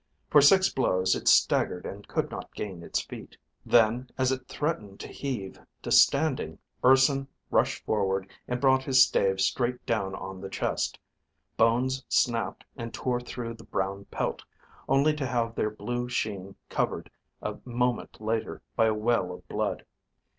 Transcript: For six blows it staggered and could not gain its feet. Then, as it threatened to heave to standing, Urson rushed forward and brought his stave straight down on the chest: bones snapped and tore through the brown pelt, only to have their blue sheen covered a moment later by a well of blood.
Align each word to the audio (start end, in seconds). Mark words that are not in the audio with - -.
For 0.31 0.41
six 0.41 0.67
blows 0.67 1.13
it 1.13 1.27
staggered 1.27 1.85
and 1.85 2.07
could 2.07 2.31
not 2.31 2.51
gain 2.55 2.81
its 2.81 3.01
feet. 3.01 3.37
Then, 3.63 4.09
as 4.17 4.31
it 4.31 4.47
threatened 4.47 4.99
to 5.01 5.07
heave 5.07 5.59
to 5.83 5.91
standing, 5.91 6.57
Urson 6.83 7.27
rushed 7.51 7.85
forward 7.85 8.27
and 8.47 8.59
brought 8.59 8.81
his 8.83 9.03
stave 9.05 9.39
straight 9.39 9.85
down 9.85 10.15
on 10.15 10.41
the 10.41 10.49
chest: 10.49 10.97
bones 11.55 12.03
snapped 12.09 12.63
and 12.75 12.91
tore 12.91 13.19
through 13.21 13.53
the 13.53 13.63
brown 13.63 14.05
pelt, 14.05 14.43
only 14.89 15.13
to 15.15 15.25
have 15.27 15.53
their 15.53 15.69
blue 15.69 16.09
sheen 16.09 16.55
covered 16.67 17.11
a 17.39 17.59
moment 17.63 18.19
later 18.19 18.63
by 18.75 18.87
a 18.87 18.95
well 18.95 19.31
of 19.31 19.47
blood. 19.47 19.85